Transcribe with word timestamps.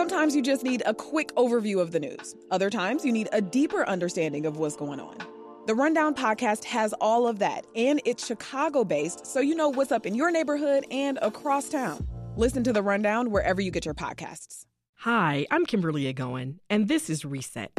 Sometimes 0.00 0.34
you 0.34 0.40
just 0.40 0.64
need 0.64 0.82
a 0.86 0.94
quick 0.94 1.30
overview 1.34 1.78
of 1.78 1.92
the 1.92 2.00
news. 2.00 2.34
Other 2.50 2.70
times 2.70 3.04
you 3.04 3.12
need 3.12 3.28
a 3.32 3.42
deeper 3.42 3.86
understanding 3.86 4.46
of 4.46 4.56
what's 4.56 4.74
going 4.74 4.98
on. 4.98 5.18
The 5.66 5.74
Rundown 5.74 6.14
podcast 6.14 6.64
has 6.64 6.94
all 7.02 7.28
of 7.28 7.38
that, 7.40 7.66
and 7.76 8.00
it's 8.06 8.26
Chicago 8.26 8.82
based, 8.82 9.26
so 9.26 9.40
you 9.40 9.54
know 9.54 9.68
what's 9.68 9.92
up 9.92 10.06
in 10.06 10.14
your 10.14 10.30
neighborhood 10.30 10.86
and 10.90 11.18
across 11.20 11.68
town. 11.68 12.08
Listen 12.34 12.64
to 12.64 12.72
The 12.72 12.82
Rundown 12.82 13.30
wherever 13.30 13.60
you 13.60 13.70
get 13.70 13.84
your 13.84 13.92
podcasts. 13.92 14.64
Hi, 15.00 15.46
I'm 15.50 15.66
Kimberly 15.66 16.10
Agoin, 16.10 16.60
and 16.70 16.88
this 16.88 17.10
is 17.10 17.26
Reset. 17.26 17.70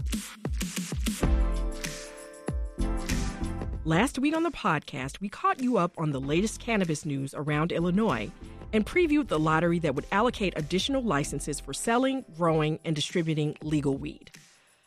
Last 3.84 4.20
week 4.20 4.36
on 4.36 4.44
the 4.44 4.52
podcast, 4.52 5.22
we 5.22 5.28
caught 5.28 5.60
you 5.60 5.78
up 5.78 5.96
on 5.98 6.12
the 6.12 6.22
latest 6.22 6.60
cannabis 6.60 7.04
news 7.04 7.34
around 7.34 7.72
Illinois 7.72 8.30
and 8.74 8.86
previewed 8.86 9.28
the 9.28 9.40
lottery 9.40 9.80
that 9.80 9.96
would 9.96 10.06
allocate 10.12 10.54
additional 10.56 11.04
licenses 11.04 11.60
for 11.60 11.74
selling, 11.74 12.26
growing, 12.38 12.80
and 12.86 12.96
distributing 12.96 13.56
legal 13.62 13.98
weed. 13.98 14.32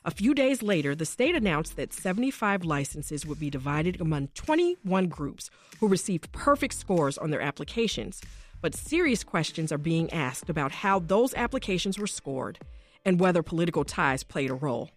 A 0.07 0.11
few 0.11 0.35
days 0.35 0.63
later, 0.63 0.95
the 0.95 1.07
state 1.07 1.35
announced 1.35 1.77
that 1.77 1.93
75 1.93 2.63
licenses 2.65 3.25
would 3.25 3.41
be 3.41 3.49
divided 3.49 4.01
among 4.01 4.29
21 4.35 5.09
groups 5.09 5.51
who 5.81 5.89
received 5.89 6.31
perfect 6.33 6.75
scores 6.75 7.17
on 7.17 7.31
their 7.31 7.41
applications. 7.41 8.21
But 8.61 8.75
serious 8.75 9.25
questions 9.25 9.73
are 9.73 9.79
being 9.79 10.13
asked 10.13 10.51
about 10.51 10.73
how 10.73 10.99
those 10.99 11.33
applications 11.35 11.99
were 11.99 12.07
scored 12.07 12.59
and 13.05 13.19
whether 13.19 13.43
political 13.43 13.85
ties 13.85 14.23
played 14.23 14.51
a 14.51 14.55
role. 14.55 14.91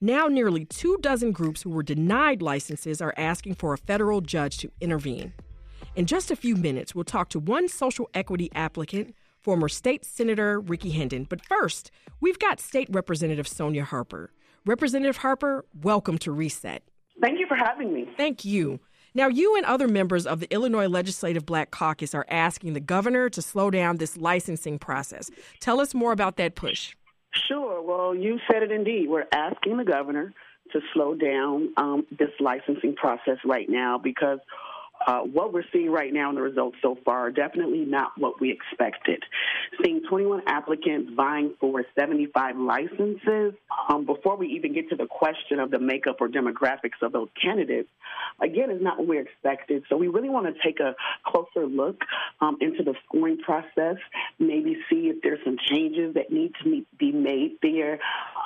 Now, 0.00 0.28
nearly 0.28 0.64
two 0.64 0.96
dozen 1.00 1.30
groups 1.30 1.62
who 1.62 1.70
were 1.70 1.82
denied 1.82 2.40
licenses 2.40 3.00
are 3.00 3.14
asking 3.16 3.56
for 3.56 3.72
a 3.72 3.78
federal 3.78 4.20
judge 4.20 4.58
to 4.58 4.70
intervene. 4.80 5.32
In 5.96 6.06
just 6.06 6.30
a 6.30 6.36
few 6.36 6.54
minutes, 6.54 6.94
we'll 6.94 7.04
talk 7.04 7.30
to 7.30 7.40
one 7.40 7.66
social 7.68 8.08
equity 8.14 8.48
applicant, 8.54 9.12
former 9.40 9.68
State 9.68 10.04
Senator 10.04 10.60
Rickey 10.60 10.90
Hendon. 10.90 11.26
But 11.28 11.44
first, 11.44 11.90
we've 12.20 12.38
got 12.38 12.60
State 12.60 12.86
Representative 12.92 13.48
Sonya 13.48 13.84
Harper. 13.84 14.30
Representative 14.64 15.16
Harper, 15.16 15.64
welcome 15.82 16.16
to 16.18 16.30
Reset. 16.30 16.84
Thank 17.20 17.40
you 17.40 17.46
for 17.48 17.56
having 17.56 17.92
me. 17.92 18.08
Thank 18.16 18.44
you. 18.44 18.78
Now, 19.14 19.26
you 19.26 19.56
and 19.56 19.66
other 19.66 19.88
members 19.88 20.26
of 20.26 20.38
the 20.38 20.46
Illinois 20.54 20.86
Legislative 20.86 21.44
Black 21.44 21.72
Caucus 21.72 22.14
are 22.14 22.26
asking 22.30 22.74
the 22.74 22.80
governor 22.80 23.28
to 23.28 23.42
slow 23.42 23.68
down 23.68 23.96
this 23.96 24.16
licensing 24.16 24.78
process. 24.78 25.28
Tell 25.58 25.80
us 25.80 25.92
more 25.92 26.12
about 26.12 26.36
that 26.36 26.54
push. 26.54 26.94
Sure. 27.48 27.82
Well, 27.82 28.14
you 28.14 28.38
said 28.50 28.62
it 28.62 28.70
indeed. 28.70 29.08
We're 29.08 29.26
asking 29.32 29.78
the 29.78 29.84
governor 29.84 30.32
to 30.72 30.80
slow 30.94 31.14
down 31.14 31.70
um, 31.76 32.06
this 32.16 32.30
licensing 32.38 32.94
process 32.94 33.38
right 33.44 33.68
now 33.68 33.98
because 33.98 34.38
uh, 35.06 35.20
what 35.20 35.52
we're 35.52 35.64
seeing 35.72 35.90
right 35.90 36.12
now 36.12 36.28
in 36.28 36.34
the 36.34 36.42
results 36.42 36.76
so 36.82 36.98
far 37.04 37.26
are 37.26 37.30
definitely 37.30 37.84
not 37.84 38.12
what 38.18 38.40
we 38.40 38.52
expected. 38.52 39.22
Seeing 39.82 40.02
21 40.08 40.42
applicants 40.46 41.12
vying 41.14 41.54
for 41.58 41.84
75 41.98 42.56
licenses, 42.58 43.54
um, 43.88 44.04
before 44.04 44.36
we 44.36 44.48
even 44.48 44.74
get 44.74 44.90
to 44.90 44.96
the 44.96 45.06
question 45.06 45.58
of 45.58 45.70
the 45.70 45.78
makeup 45.78 46.16
or 46.20 46.28
demographics 46.28 47.00
of 47.02 47.12
those 47.12 47.28
candidates, 47.40 47.88
again, 48.42 48.70
is 48.70 48.82
not 48.82 48.98
what 48.98 49.08
we 49.08 49.18
expected. 49.18 49.84
So 49.88 49.96
we 49.96 50.08
really 50.08 50.28
want 50.28 50.54
to 50.54 50.62
take 50.62 50.80
a 50.80 50.94
closer 51.24 51.66
look 51.66 52.02
um, 52.40 52.58
into 52.60 52.82
the 52.82 52.94
scoring 53.06 53.38
process, 53.38 53.96
maybe 54.38 54.76
see 54.90 55.08
if 55.08 55.22
there's 55.22 55.40
some 55.44 55.56
changes 55.68 56.14
that 56.14 56.30
need 56.30 56.52
to 56.62 56.84
be 56.98 57.12
made 57.12 57.56
there 57.62 58.00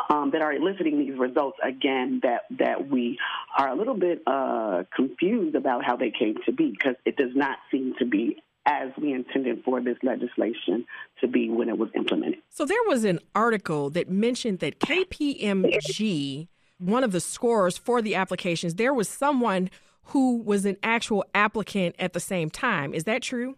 um, 0.08 0.30
that 0.33 0.42
are 0.42 0.52
eliciting 0.52 0.98
these 0.98 1.18
results 1.18 1.58
again 1.62 2.20
that, 2.22 2.42
that 2.58 2.89
we 2.89 3.18
are 3.56 3.68
a 3.68 3.74
little 3.74 3.94
bit 3.94 4.22
uh, 4.27 4.84
confused 4.94 5.56
about 5.56 5.84
how 5.84 5.96
they 5.96 6.12
came 6.16 6.36
to 6.47 6.53
be 6.53 6.70
because 6.70 6.97
it 7.05 7.17
does 7.17 7.34
not 7.34 7.59
seem 7.70 7.95
to 7.98 8.05
be 8.05 8.37
as 8.67 8.89
we 9.00 9.12
intended 9.12 9.62
for 9.64 9.81
this 9.81 9.97
legislation 10.03 10.86
to 11.20 11.28
be 11.28 11.51
when 11.51 11.69
it 11.69 11.77
was 11.77 11.91
implemented. 11.95 12.39
So 12.51 12.64
there 12.64 12.77
was 12.86 13.05
an 13.05 13.20
article 13.34 13.91
that 13.91 14.09
mentioned 14.09 14.61
that 14.61 14.81
KPMG, 14.81 16.48
one 16.78 17.05
of 17.05 17.12
the 17.12 17.20
scorers 17.20 17.77
for 17.77 18.01
the 18.01 18.14
applications, 18.14 18.77
there 18.77 18.95
was 18.95 19.09
someone 19.09 19.70
who 20.09 20.39
was 20.42 20.64
an 20.64 20.77
actual 20.83 21.24
applicant 21.35 21.95
at 21.98 22.13
the 22.13 22.20
same 22.20 22.51
time. 22.51 22.95
Is 22.95 23.05
that 23.05 23.23
true? 23.23 23.57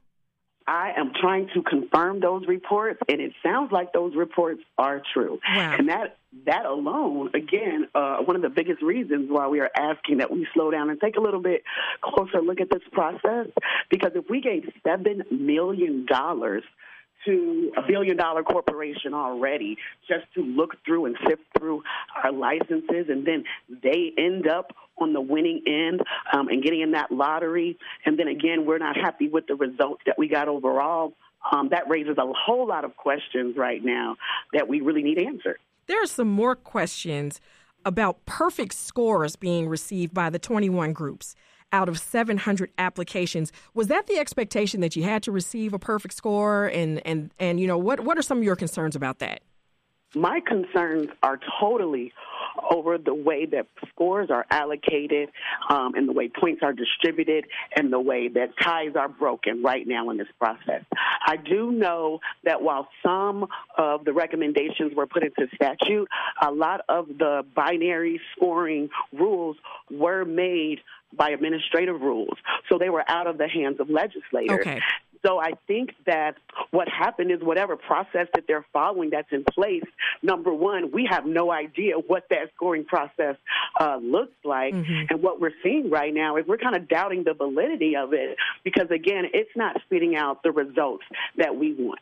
I 0.67 0.93
am 0.97 1.13
trying 1.21 1.49
to 1.55 1.63
confirm 1.63 2.21
those 2.21 2.47
reports, 2.47 2.99
and 3.09 3.21
it 3.21 3.33
sounds 3.43 3.71
like 3.71 3.93
those 3.93 4.15
reports 4.17 4.63
are 4.77 5.01
true. 5.15 5.39
Wow. 5.49 5.77
And 5.79 5.89
that 5.89 6.17
that 6.45 6.67
alone, 6.67 7.31
again, 7.35 7.89
uh, 7.95 8.19
one 8.19 8.37
of 8.37 8.43
the 8.43 8.51
biggest 8.51 8.83
reasons 8.83 9.31
why 9.31 9.47
we 9.47 9.61
are 9.61 9.71
asking 9.75 10.19
that 10.19 10.31
we 10.31 10.47
slow 10.53 10.71
down 10.71 10.91
and 10.91 11.01
take 11.01 11.17
a 11.17 11.21
little 11.21 11.41
bit 11.41 11.63
closer 12.03 12.43
look 12.43 12.61
at 12.61 12.69
this 12.71 12.83
process, 12.93 13.47
because 13.91 14.13
if 14.15 14.29
we 14.29 14.41
gave 14.41 14.71
seven 14.85 15.23
million 15.31 16.05
dollars 16.05 16.63
to 17.27 17.73
a 17.77 17.83
billion 17.87 18.17
dollar 18.17 18.43
corporation 18.43 19.15
already 19.15 19.77
just 20.09 20.25
to 20.35 20.43
look 20.43 20.77
through 20.85 21.07
and 21.07 21.17
sift 21.29 21.43
through 21.59 21.83
our 22.23 22.33
licenses, 22.33 23.07
and 23.09 23.27
then 23.27 23.45
they 23.83 24.13
end 24.17 24.47
up 24.47 24.73
on 24.99 25.13
the 25.13 25.21
winning 25.21 25.63
end 25.67 26.01
um, 26.33 26.49
and 26.49 26.63
getting 26.63 26.81
in 26.81 26.93
that 26.93 27.13
lottery. 27.13 27.79
And 28.05 28.19
then 28.19 28.29
again, 28.29 28.65
we're 28.65 28.79
not 28.79 28.97
happy 28.97 29.29
with 29.29 29.47
the 29.47 29.55
results 29.55 30.03
that 30.07 30.17
we 30.19 30.29
got 30.29 30.49
overall. 30.49 31.13
Um, 31.53 31.69
that 31.71 31.89
raises 31.89 32.17
a 32.19 32.33
whole 32.33 32.67
lot 32.67 32.85
of 32.85 32.97
questions 32.97 33.57
right 33.57 33.85
now 33.85 34.17
that 34.53 34.69
we 34.69 34.81
really 34.81 35.03
need 35.03 35.19
answered. 35.19 35.59
There 35.87 36.03
are 36.03 36.07
some 36.07 36.29
more 36.29 36.57
questions 36.57 37.41
about 37.85 38.25
perfect 38.27 38.75
scores 38.75 39.37
being 39.37 39.69
received 39.69 40.13
by 40.13 40.29
the 40.29 40.41
21 40.41 40.93
groups 40.93 41.37
out 41.73 41.89
of 41.89 41.99
700 41.99 42.71
applications. 42.79 43.53
Was 43.75 43.89
that 43.89 44.07
the 44.07 44.19
expectation 44.19 44.81
that 44.81 44.97
you 44.97 45.03
had 45.03 45.23
to 45.25 45.33
receive 45.33 45.73
a 45.73 45.79
perfect 45.79 46.15
score? 46.15 46.67
And, 46.67 47.05
and, 47.07 47.33
and 47.39 47.61
you 47.61 47.67
know, 47.67 47.79
what, 47.79 48.01
what 48.01 48.19
are 48.19 48.23
some 48.23 48.39
of 48.39 48.45
your 48.45 48.57
concerns 48.57 48.97
about 48.97 49.19
that? 49.19 49.43
My 50.15 50.41
concerns 50.41 51.09
are 51.23 51.39
totally 51.61 52.13
over 52.71 52.99
the 52.99 53.15
way 53.15 53.47
that 53.47 53.67
scores 53.89 54.31
are 54.31 54.47
allocated 54.51 55.31
um, 55.69 55.95
and 55.95 56.09
the 56.09 56.13
way 56.13 56.29
points 56.29 56.63
are 56.63 56.73
distributed 56.73 57.47
and 57.75 57.93
the 57.93 58.01
way 58.01 58.29
that 58.29 58.51
ties 58.61 58.97
are 58.97 59.09
broken 59.09 59.63
right 59.63 59.87
now 59.87 60.11
in 60.11 60.17
this 60.17 60.29
process. 60.39 60.83
I 61.27 61.37
do 61.37 61.71
know 61.73 62.21
that 62.45 62.63
while 62.63 62.89
some 63.03 63.47
of 63.77 64.05
the 64.05 64.13
recommendations 64.13 64.95
were 64.95 65.07
put 65.07 65.23
into 65.23 65.49
statute, 65.55 66.09
a 66.41 66.51
lot 66.51 66.83
of 66.89 67.09
the 67.09 67.45
binary 67.55 68.21
scoring 68.37 68.89
rules 69.13 69.57
were 69.91 70.25
made 70.25 70.81
by 71.17 71.31
administrative 71.31 72.01
rules. 72.01 72.37
So 72.69 72.79
they 72.79 72.91
were 72.91 73.05
out 73.09 73.27
of 73.27 73.39
the 73.39 73.49
hands 73.49 73.81
of 73.81 73.89
legislators. 73.89 74.61
Okay. 74.61 74.81
So 75.25 75.39
I 75.39 75.53
think 75.67 75.91
that 76.07 76.37
what 76.71 76.89
happened 76.89 77.31
is 77.31 77.41
whatever 77.41 77.77
process 77.77 78.27
that 78.35 78.45
they're 78.47 78.67
following 78.73 79.11
that's 79.11 79.31
in 79.33 79.45
place, 79.45 79.85
number 80.23 80.53
one, 80.53 80.91
we 80.93 81.09
have 81.11 81.27
no 81.27 81.53
idea 81.53 81.95
what 81.97 82.25
that 82.31 82.51
scoring 82.55 82.85
process 82.85 83.37
uh, 83.81 83.99
looks 84.03 84.35
like. 84.45 84.75
Mm-hmm. 84.75 85.07
And 85.11 85.23
what 85.23 85.41
we're 85.41 85.55
seeing 85.63 85.91
right 85.91 86.13
now 86.13 86.37
is 86.37 86.47
we're 86.47 86.59
kind 86.59 86.77
of 86.77 86.89
doubting 86.89 87.25
the 87.25 87.35
validity 87.35 87.97
of 87.97 88.13
it 88.13 88.37
because, 88.65 88.91
again, 88.91 89.25
it's 89.33 89.51
not 89.57 89.81
spitting 89.85 90.17
out 90.17 90.43
the 90.43 90.53
results 90.53 91.05
that 91.37 91.57
we 91.57 91.75
want. 91.75 92.01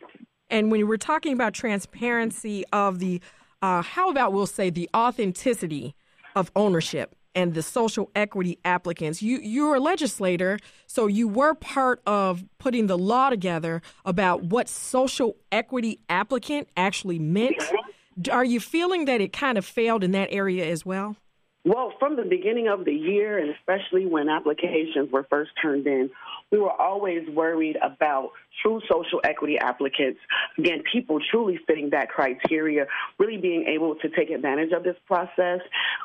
And 0.51 0.71
when 0.71 0.87
we're 0.87 0.97
talking 0.97 1.33
about 1.33 1.55
transparency 1.55 2.65
of 2.73 2.99
the, 2.99 3.21
uh, 3.63 3.83
how 3.83 4.11
about 4.11 4.33
we'll 4.33 4.47
say 4.47 4.71
the 4.71 4.89
authenticity 4.95 5.95
of 6.37 6.51
ownership? 6.55 7.15
And 7.35 7.55
the 7.55 7.63
social 7.63 8.11
equity 8.15 8.59
applicants. 8.65 9.23
You 9.23 9.39
you're 9.39 9.77
a 9.77 9.81
legislator, 9.81 10.59
so 10.87 11.07
you 11.07 11.29
were 11.29 11.55
part 11.55 12.03
of 12.07 12.45
putting 12.59 12.87
the 12.87 12.99
law 12.99 13.31
together 13.31 13.83
about 14.05 14.45
what 14.45 14.69
social 14.69 15.37
equity 15.51 16.01
applicant 16.09 16.69
actually 16.77 17.19
meant. 17.19 17.57
Are 18.31 18.45
you 18.45 18.61
feeling 18.61 19.07
that 19.07 19.21
it 19.21 19.33
kind 19.33 19.59
of 19.59 19.65
failed 19.65 20.05
in 20.05 20.13
that 20.13 20.29
area 20.31 20.65
as 20.67 20.87
well? 20.87 21.17
Well, 21.67 21.95
from 21.99 22.17
the 22.17 22.23
beginning 22.23 22.69
of 22.69 22.85
the 22.85 22.93
year, 22.93 23.39
and 23.39 23.49
especially 23.51 24.05
when 24.05 24.29
applications 24.29 25.11
were 25.11 25.27
first 25.31 25.51
turned 25.61 25.87
in, 25.87 26.11
we 26.55 26.61
were 26.61 26.71
always 26.71 27.29
worried 27.31 27.77
about 27.83 28.31
true 28.63 28.81
social 28.89 29.21
equity 29.25 29.59
applicants, 29.59 30.21
again, 30.57 30.85
people 30.93 31.19
truly 31.33 31.59
fitting 31.67 31.91
that 31.91 32.09
criteria, 32.09 32.87
really 33.19 33.39
being 33.39 33.67
able 33.67 33.97
to 33.97 34.09
take 34.11 34.31
advantage 34.31 34.71
of 34.71 34.85
this 34.85 34.95
process 35.07 35.59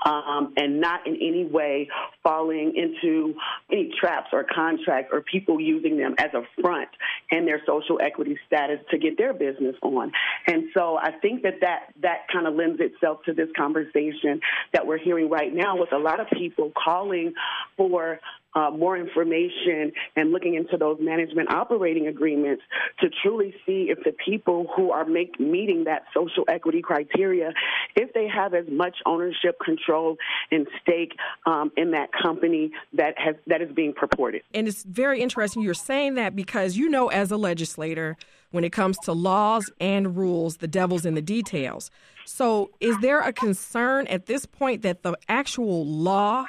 um, 0.07 0.53
and 0.57 0.81
not 0.81 1.05
in 1.05 1.15
any 1.17 1.45
way 1.45 1.87
falling 2.23 2.73
into 2.75 3.35
any 3.71 3.91
traps 3.99 4.29
or 4.33 4.43
contracts 4.43 5.11
or 5.13 5.21
people 5.21 5.61
using 5.61 5.97
them 5.97 6.15
as 6.17 6.33
a 6.33 6.41
front 6.59 6.89
in 7.29 7.45
their 7.45 7.61
social 7.67 7.99
equity 8.01 8.35
status 8.47 8.79
to 8.89 8.97
get 8.97 9.19
their 9.19 9.33
business 9.33 9.75
on. 9.83 10.11
And 10.47 10.69
so 10.73 10.97
I 10.97 11.11
think 11.11 11.43
that 11.43 11.61
that, 11.61 11.93
that 12.01 12.27
kind 12.33 12.47
of 12.47 12.55
lends 12.55 12.81
itself 12.81 13.19
to 13.25 13.33
this 13.33 13.49
conversation 13.55 14.41
that 14.73 14.87
we're 14.87 14.97
hearing 14.97 15.29
right 15.29 15.53
now 15.53 15.77
with 15.77 15.93
a 15.93 15.99
lot 15.99 16.19
of 16.19 16.25
people 16.35 16.71
calling 16.75 17.33
for 17.77 18.19
uh, 18.55 18.71
more 18.71 18.97
information 18.97 19.91
and 20.15 20.31
looking 20.31 20.55
into 20.55 20.77
those 20.77 20.97
management 20.99 21.53
operating 21.53 22.07
agreements 22.07 22.63
to 22.99 23.07
truly 23.21 23.53
see 23.65 23.87
if 23.89 24.03
the 24.03 24.13
people 24.25 24.67
who 24.75 24.91
are 24.91 25.05
make, 25.05 25.39
meeting 25.39 25.83
that 25.85 26.03
social 26.13 26.43
equity 26.47 26.81
criteria, 26.81 27.51
if 27.95 28.13
they 28.13 28.27
have 28.27 28.53
as 28.53 28.65
much 28.69 28.97
ownership, 29.05 29.57
control, 29.63 30.17
and 30.51 30.67
stake 30.81 31.13
um, 31.45 31.71
in 31.77 31.91
that 31.91 32.09
company 32.11 32.71
that 32.93 33.13
has 33.17 33.35
that 33.47 33.61
is 33.61 33.71
being 33.71 33.93
purported. 33.93 34.41
And 34.53 34.67
it's 34.67 34.83
very 34.83 35.21
interesting 35.21 35.61
you're 35.61 35.73
saying 35.73 36.15
that 36.15 36.35
because 36.35 36.77
you 36.77 36.89
know, 36.89 37.09
as 37.09 37.31
a 37.31 37.37
legislator, 37.37 38.17
when 38.51 38.63
it 38.63 38.71
comes 38.71 38.97
to 38.99 39.13
laws 39.13 39.71
and 39.79 40.17
rules, 40.17 40.57
the 40.57 40.67
devil's 40.67 41.05
in 41.05 41.13
the 41.13 41.21
details. 41.21 41.91
So, 42.25 42.71
is 42.79 42.97
there 42.99 43.21
a 43.21 43.33
concern 43.33 44.07
at 44.07 44.25
this 44.25 44.45
point 44.45 44.81
that 44.83 45.03
the 45.03 45.15
actual 45.27 45.85
law 45.85 46.45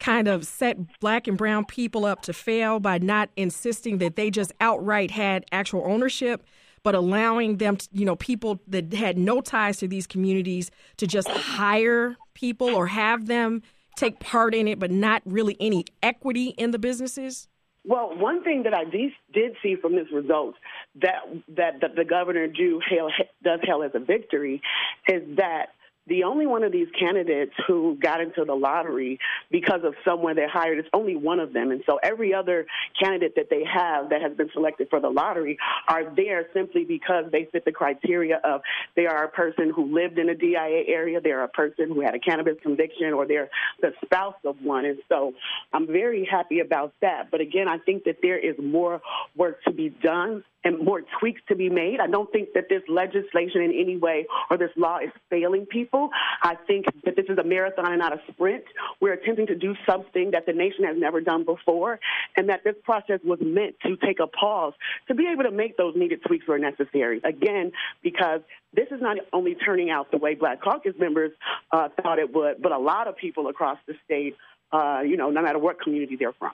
kind 0.00 0.28
of 0.28 0.46
set 0.46 1.00
black 1.00 1.26
and 1.26 1.36
brown 1.36 1.64
people 1.64 2.04
up 2.04 2.22
to 2.22 2.32
fail 2.32 2.80
by 2.80 2.98
not 2.98 3.30
insisting 3.36 3.98
that 3.98 4.16
they 4.16 4.30
just 4.30 4.52
outright 4.60 5.10
had 5.10 5.44
actual 5.52 5.82
ownership? 5.86 6.44
but 6.82 6.94
allowing 6.94 7.58
them, 7.58 7.76
to, 7.76 7.88
you 7.92 8.04
know, 8.04 8.16
people 8.16 8.60
that 8.68 8.92
had 8.92 9.18
no 9.18 9.40
ties 9.40 9.78
to 9.78 9.88
these 9.88 10.06
communities 10.06 10.70
to 10.96 11.06
just 11.06 11.28
hire 11.28 12.16
people 12.34 12.74
or 12.74 12.86
have 12.86 13.26
them 13.26 13.62
take 13.96 14.20
part 14.20 14.54
in 14.54 14.68
it, 14.68 14.78
but 14.78 14.90
not 14.90 15.22
really 15.26 15.56
any 15.60 15.84
equity 16.02 16.48
in 16.56 16.70
the 16.70 16.78
businesses? 16.78 17.48
Well, 17.84 18.16
one 18.16 18.42
thing 18.44 18.64
that 18.64 18.74
I 18.74 18.84
did 18.84 19.56
see 19.62 19.76
from 19.76 19.96
this 19.96 20.06
result 20.12 20.54
that 21.00 21.20
that, 21.56 21.80
that 21.80 21.96
the 21.96 22.04
governor 22.04 22.46
do 22.46 22.80
hail, 22.88 23.08
does 23.42 23.60
hail 23.62 23.82
as 23.82 23.92
a 23.94 24.00
victory 24.00 24.60
is 25.08 25.22
that 25.36 25.70
the 26.08 26.24
only 26.24 26.46
one 26.46 26.64
of 26.64 26.72
these 26.72 26.88
candidates 26.98 27.52
who 27.66 27.96
got 28.00 28.20
into 28.20 28.44
the 28.44 28.54
lottery 28.54 29.18
because 29.50 29.80
of 29.84 29.94
someone 30.04 30.36
they 30.36 30.46
hired 30.50 30.78
is 30.78 30.84
only 30.92 31.16
one 31.16 31.40
of 31.40 31.52
them. 31.52 31.70
And 31.70 31.82
so 31.86 31.98
every 32.02 32.34
other 32.34 32.66
candidate 33.00 33.34
that 33.36 33.50
they 33.50 33.64
have 33.64 34.10
that 34.10 34.22
has 34.22 34.36
been 34.36 34.50
selected 34.52 34.88
for 34.90 35.00
the 35.00 35.08
lottery 35.08 35.58
are 35.88 36.14
there 36.14 36.46
simply 36.54 36.84
because 36.84 37.24
they 37.30 37.48
fit 37.52 37.64
the 37.64 37.72
criteria 37.72 38.40
of 38.42 38.62
they 38.96 39.06
are 39.06 39.24
a 39.24 39.28
person 39.28 39.70
who 39.74 39.94
lived 39.94 40.18
in 40.18 40.28
a 40.28 40.34
DIA 40.34 40.84
area, 40.88 41.20
they're 41.20 41.44
a 41.44 41.48
person 41.48 41.88
who 41.88 42.00
had 42.00 42.14
a 42.14 42.18
cannabis 42.18 42.56
conviction, 42.62 43.12
or 43.12 43.26
they're 43.26 43.50
the 43.80 43.92
spouse 44.04 44.36
of 44.44 44.56
one. 44.62 44.84
And 44.84 44.98
so 45.08 45.34
I'm 45.72 45.86
very 45.86 46.24
happy 46.24 46.60
about 46.60 46.94
that. 47.00 47.30
But 47.30 47.40
again, 47.40 47.68
I 47.68 47.78
think 47.78 48.04
that 48.04 48.18
there 48.22 48.38
is 48.38 48.56
more 48.58 49.00
work 49.36 49.62
to 49.64 49.72
be 49.72 49.90
done 49.90 50.44
and 50.64 50.84
more 50.84 51.02
tweaks 51.20 51.40
to 51.48 51.54
be 51.54 51.68
made. 51.70 52.00
I 52.00 52.06
don't 52.06 52.30
think 52.32 52.52
that 52.54 52.68
this 52.68 52.82
legislation 52.88 53.62
in 53.62 53.72
any 53.72 53.96
way 53.96 54.26
or 54.50 54.58
this 54.58 54.70
law 54.76 54.98
is 54.98 55.10
failing 55.30 55.66
people. 55.66 56.10
I 56.42 56.56
think 56.66 56.86
that 57.04 57.16
this 57.16 57.26
is 57.28 57.38
a 57.38 57.44
marathon 57.44 57.86
and 57.86 57.98
not 57.98 58.12
a 58.12 58.20
sprint. 58.32 58.64
We're 59.00 59.12
attempting 59.12 59.46
to 59.48 59.54
do 59.54 59.74
something 59.88 60.32
that 60.32 60.46
the 60.46 60.52
nation 60.52 60.84
has 60.84 60.96
never 60.98 61.20
done 61.20 61.44
before, 61.44 62.00
and 62.36 62.48
that 62.48 62.64
this 62.64 62.74
process 62.82 63.20
was 63.24 63.38
meant 63.40 63.76
to 63.86 63.96
take 63.96 64.18
a 64.20 64.26
pause 64.26 64.72
to 65.06 65.14
be 65.14 65.28
able 65.32 65.44
to 65.44 65.50
make 65.50 65.76
those 65.76 65.94
needed 65.96 66.22
tweaks 66.26 66.46
where 66.48 66.58
necessary. 66.58 67.20
Again, 67.24 67.72
because 68.02 68.40
this 68.74 68.86
is 68.90 69.00
not 69.00 69.16
only 69.32 69.54
turning 69.54 69.90
out 69.90 70.10
the 70.10 70.18
way 70.18 70.34
Black 70.34 70.60
Caucus 70.60 70.94
members 70.98 71.32
uh, 71.72 71.88
thought 72.02 72.18
it 72.18 72.34
would, 72.34 72.60
but 72.60 72.72
a 72.72 72.78
lot 72.78 73.06
of 73.08 73.16
people 73.16 73.48
across 73.48 73.78
the 73.86 73.94
state, 74.04 74.36
uh, 74.72 75.00
you 75.04 75.16
know, 75.16 75.30
no 75.30 75.42
matter 75.42 75.58
what 75.58 75.80
community 75.80 76.16
they're 76.16 76.32
from. 76.32 76.52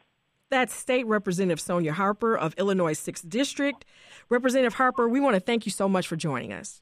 That's 0.55 0.73
State 0.73 1.05
Representative 1.09 1.59
Sonya 1.59 1.93
Harper 1.95 2.39
of 2.39 2.55
Illinois 2.57 2.93
6th 2.93 3.29
District. 3.29 3.85
Representative 4.29 4.75
Harper, 4.75 5.09
we 5.09 5.19
want 5.19 5.35
to 5.35 5.41
thank 5.41 5.67
you 5.67 5.73
so 5.73 5.89
much 5.89 6.07
for 6.07 6.15
joining 6.15 6.53
us. 6.53 6.81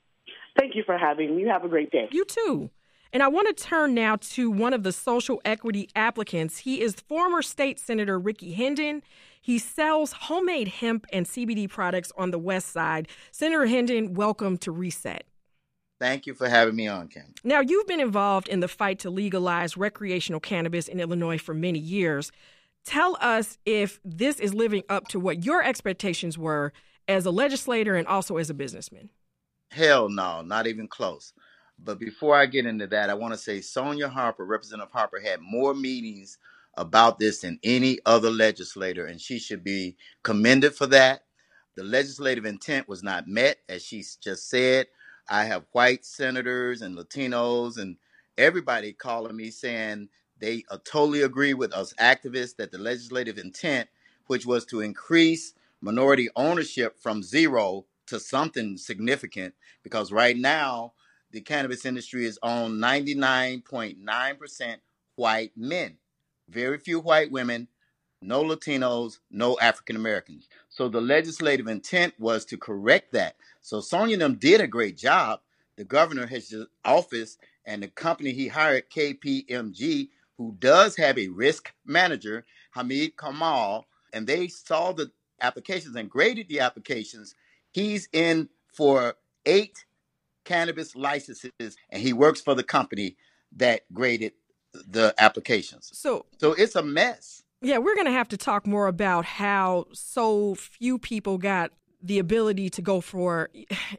Thank 0.59 0.75
you 0.75 0.83
for 0.85 0.99
having 0.99 1.35
me. 1.35 1.41
You 1.41 1.49
have 1.49 1.65
a 1.65 1.69
great 1.69 1.91
day. 1.91 2.07
You 2.13 2.27
too. 2.27 2.69
And 3.15 3.23
I 3.23 3.29
want 3.29 3.49
to 3.49 3.65
turn 3.65 3.95
now 3.95 4.17
to 4.17 4.51
one 4.51 4.75
of 4.75 4.83
the 4.83 4.93
social 4.93 5.41
equity 5.47 5.89
applicants. 5.97 6.59
He 6.59 6.83
is 6.83 6.97
former 6.97 7.41
state 7.41 7.81
senator 7.81 8.19
Rickey 8.19 8.53
Hendon. 8.53 9.03
He 9.41 9.59
sells 9.59 10.13
homemade 10.13 10.69
hemp 10.69 11.07
and 11.11 11.25
CBD 11.25 11.67
products 11.67 12.13
on 12.19 12.31
the 12.31 12.39
west 12.39 12.73
side. 12.73 13.09
Senator 13.31 13.65
Hendon, 13.65 14.13
welcome 14.13 14.59
to 14.59 14.71
Reset. 14.71 15.25
Thank 15.99 16.27
you 16.27 16.35
for 16.35 16.47
having 16.47 16.77
me 16.77 16.89
on, 16.89 17.09
Kim. 17.09 17.33
Now, 17.43 17.61
you've 17.61 17.87
been 17.87 18.01
involved 18.01 18.49
in 18.49 18.61
the 18.61 18.69
fight 18.69 18.99
to 18.99 19.09
legalize 19.09 19.79
recreational 19.79 20.41
cannabis 20.41 20.89
in 20.89 21.01
Illinois 21.01 21.39
for 21.39 21.55
many 21.55 21.79
years. 21.79 22.31
Tell 22.85 23.17
us 23.21 23.59
if 23.65 24.01
this 24.05 24.41
is 24.41 24.55
living 24.55 24.83
up 24.89 25.09
to 25.09 25.21
what 25.21 25.45
your 25.45 25.63
expectations 25.63 26.37
were 26.37 26.73
as 27.09 27.27
a 27.27 27.31
legislator 27.31 27.97
and 27.97 28.07
also 28.07 28.37
as 28.37 28.51
a 28.51 28.55
businessman. 28.55 29.11
Hell 29.71 30.09
no, 30.09 30.43
not 30.43 30.67
even 30.67 30.89
close. 30.89 31.33
But 31.79 31.99
before 31.99 32.37
I 32.37 32.47
get 32.47 32.67
into 32.67 32.87
that, 32.89 33.11
I 33.11 33.15
want 33.15 33.35
to 33.35 33.39
say 33.39 33.61
Sonya 33.61 34.09
Harper, 34.09 34.45
Representative 34.45 34.93
Harper, 34.93 35.21
had 35.21 35.41
more 35.41 35.75
meetings 35.75 36.39
about 36.77 37.19
this 37.19 37.41
than 37.41 37.59
any 37.63 37.99
other 38.07 38.31
legislator, 38.31 39.07
and 39.07 39.21
she 39.21 39.39
should 39.39 39.65
be 39.65 39.97
commended 40.23 40.75
for 40.75 40.87
that. 40.89 41.25
The 41.77 41.85
legislative 41.85 42.45
intent 42.45 42.89
was 42.89 43.03
not 43.03 43.27
met, 43.27 43.59
as 43.69 43.83
she 43.83 44.05
just 44.21 44.49
said. 44.49 44.87
I 45.29 45.45
have 45.45 45.65
white 45.73 46.05
senators 46.05 46.83
and 46.83 46.97
Latinos 46.97 47.79
and 47.79 47.97
everybody 48.37 48.93
calling 48.93 49.37
me 49.37 49.51
saying 49.51 50.09
they 50.43 50.65
uh, 50.71 50.79
totally 50.85 51.23
agree 51.23 51.55
with 51.55 51.73
us 51.73 51.95
activists 52.01 52.57
that 52.57 52.73
the 52.73 52.79
legislative 52.79 53.39
intent, 53.39 53.89
which 54.27 54.45
was 54.45 54.67
to 54.67 54.81
increase 54.81 55.55
minority 55.81 56.29
ownership 56.35 56.99
from 56.99 57.23
zero 57.23 57.87
to 58.09 58.19
something 58.19 58.77
significant, 58.77 59.55
because 59.85 60.11
right 60.11 60.37
now 60.37 60.95
the 61.31 61.41
cannabis 61.41 61.87
industry 61.87 62.27
is 62.27 62.41
owned 62.43 62.83
99.9% 62.83 64.77
white 65.15 65.53
men, 65.57 65.97
very 66.49 66.79
few 66.79 66.99
white 66.99 67.31
women, 67.31 67.69
no 68.21 68.43
Latinos, 68.43 69.21
no 69.31 69.57
African 69.61 69.95
Americans. 69.95 70.49
So 70.69 70.89
the 70.89 71.01
legislative 71.01 71.69
intent 71.69 72.15
was 72.19 72.45
to 72.47 72.57
correct 72.57 73.13
that. 73.13 73.37
So 73.61 73.81
Sonya 73.81 74.17
them 74.17 74.35
did 74.35 74.61
a 74.61 74.67
great 74.67 74.97
job. 74.99 75.41
The 75.77 75.85
governor 75.85 76.27
has 76.27 76.53
office 76.85 77.39
and 77.65 77.83
the 77.83 77.89
company 77.89 78.33
he 78.33 78.49
hired, 78.49 78.91
KPMG, 78.91 80.09
who 80.43 80.57
does 80.59 80.97
have 80.97 81.19
a 81.19 81.29
risk 81.29 81.73
manager, 81.87 82.45
Hamid 82.73 83.17
Kamal, 83.17 83.87
and 84.13 84.27
they 84.27 84.49
saw 84.49 84.93
the 84.93 85.13
applications 85.41 85.95
and 85.95 86.11
graded 86.11 86.49
the 86.49 86.61
applications. 86.61 87.35
He's 87.71 88.09
in 88.13 88.49
for 88.67 89.15
eight 89.47 89.85
cannabis 90.45 90.97
licenses, 90.97 91.77
and 91.91 92.03
he 92.03 92.13
works 92.13 92.41
for 92.41 92.55
the 92.57 92.65
company 92.65 93.17
that 93.57 93.83
graded 93.93 94.33
the 94.73 95.15
applications. 95.19 95.91
So, 95.93 96.27
so 96.39 96.55
it's 96.55 96.75
a 96.75 96.83
mess. 96.83 97.45
Yeah, 97.61 97.79
we're 97.79 97.95
going 97.95 98.07
to 98.07 98.13
have 98.13 98.29
to 98.29 98.37
talk 98.37 98.67
more 98.67 98.89
about 98.89 99.25
how 99.25 99.87
so 99.93 100.57
few 100.57 100.99
people 100.99 101.39
got 101.39 101.71
the 102.03 102.19
ability 102.19 102.69
to 102.71 102.83
go 102.83 103.01
for 103.01 103.51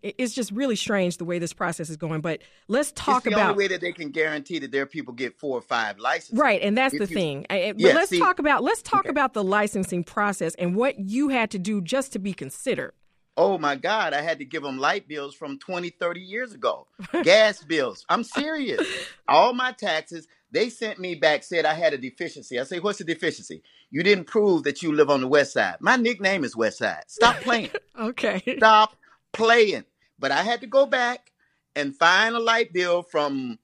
it's 0.01 0.33
just 0.33 0.51
really 0.51 0.75
strange 0.75 1.17
the 1.17 1.25
way 1.25 1.39
this 1.39 1.53
process 1.53 1.89
is 1.89 1.97
going 1.97 2.21
but 2.21 2.41
let's 2.67 2.91
talk 2.91 3.25
it's 3.25 3.25
the 3.25 3.31
about 3.31 3.51
only 3.51 3.63
way 3.63 3.67
that 3.67 3.81
they 3.81 3.91
can 3.91 4.09
guarantee 4.09 4.59
that 4.59 4.71
their 4.71 4.85
people 4.85 5.13
get 5.13 5.39
four 5.39 5.57
or 5.57 5.61
five 5.61 5.97
licenses 5.99 6.37
right 6.37 6.61
and 6.61 6.77
that's 6.77 6.93
if 6.93 6.99
the 6.99 7.07
you, 7.09 7.15
thing. 7.15 7.45
But 7.49 7.79
yeah, 7.79 7.93
let's 7.93 8.09
see, 8.09 8.19
talk 8.19 8.39
about 8.39 8.63
let's 8.63 8.81
talk 8.81 9.01
okay. 9.01 9.09
about 9.09 9.33
the 9.33 9.43
licensing 9.43 10.03
process 10.03 10.55
and 10.55 10.75
what 10.75 10.99
you 10.99 11.29
had 11.29 11.51
to 11.51 11.59
do 11.59 11.81
just 11.81 12.13
to 12.13 12.19
be 12.19 12.33
considered. 12.33 12.93
Oh 13.35 13.57
my 13.57 13.75
god 13.75 14.13
i 14.13 14.21
had 14.21 14.37
to 14.39 14.45
give 14.45 14.61
them 14.61 14.77
light 14.77 15.07
bills 15.07 15.33
from 15.33 15.57
20 15.57 15.89
30 15.89 16.21
years 16.21 16.53
ago. 16.53 16.87
Gas 17.23 17.63
bills. 17.63 18.05
I'm 18.09 18.23
serious. 18.23 18.87
All 19.27 19.53
my 19.53 19.71
taxes 19.71 20.27
they 20.53 20.69
sent 20.69 20.99
me 20.99 21.15
back, 21.15 21.43
said 21.43 21.65
I 21.65 21.73
had 21.73 21.93
a 21.93 21.97
deficiency. 21.97 22.59
I 22.59 22.63
say, 22.63 22.79
what's 22.79 22.99
the 22.99 23.03
deficiency? 23.03 23.63
You 23.89 24.03
didn't 24.03 24.25
prove 24.25 24.63
that 24.63 24.83
you 24.83 24.93
live 24.93 25.09
on 25.09 25.21
the 25.21 25.27
west 25.27 25.53
side. 25.53 25.77
My 25.79 25.95
nickname 25.95 26.43
is 26.43 26.55
West 26.55 26.77
Side. 26.77 27.03
Stop 27.07 27.37
playing. 27.37 27.71
okay. 27.99 28.41
Stop 28.57 28.95
playing. 29.31 29.83
But 30.19 30.31
I 30.31 30.43
had 30.43 30.61
to 30.61 30.67
go 30.67 30.85
back 30.85 31.31
and 31.75 31.95
find 31.95 32.35
a 32.35 32.39
light 32.39 32.71
bill 32.71 33.01
from 33.01 33.57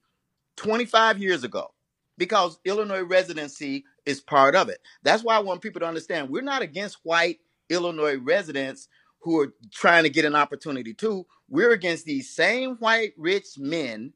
25 0.56 1.18
years 1.18 1.44
ago 1.44 1.72
because 2.18 2.58
Illinois 2.64 3.02
residency 3.02 3.84
is 4.04 4.20
part 4.20 4.56
of 4.56 4.68
it. 4.68 4.80
That's 5.04 5.22
why 5.22 5.36
I 5.36 5.40
want 5.40 5.62
people 5.62 5.80
to 5.80 5.86
understand 5.86 6.28
we're 6.28 6.42
not 6.42 6.62
against 6.62 6.98
white 7.04 7.38
Illinois 7.68 8.18
residents 8.18 8.88
who 9.20 9.40
are 9.40 9.54
trying 9.70 10.02
to 10.02 10.10
get 10.10 10.24
an 10.24 10.34
opportunity 10.34 10.92
too. 10.92 11.24
We're 11.48 11.72
against 11.72 12.04
these 12.04 12.34
same 12.34 12.76
white 12.76 13.12
rich 13.16 13.58
men 13.58 14.12